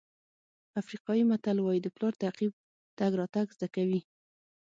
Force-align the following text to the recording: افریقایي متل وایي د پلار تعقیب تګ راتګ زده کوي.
افریقایي 0.81 1.23
متل 1.29 1.57
وایي 1.61 1.79
د 1.83 1.87
پلار 1.95 2.13
تعقیب 2.23 2.51
تګ 2.97 3.11
راتګ 3.19 3.47
زده 3.55 3.67
کوي. 3.75 4.01